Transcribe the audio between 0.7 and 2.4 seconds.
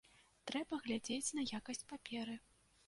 глядзець на якасць паперы.